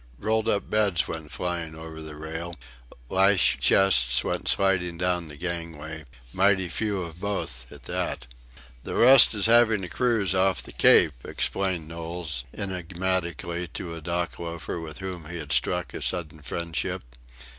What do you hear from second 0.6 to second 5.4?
beds went flying over the rail; lashed chests went sliding down the